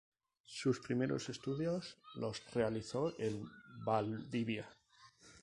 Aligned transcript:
Sus 0.47 0.79
primeros 0.79 1.29
estudios 1.29 1.99
los 2.15 2.41
realizó 2.55 3.13
en 3.19 3.47
Valdivia. 3.85 4.67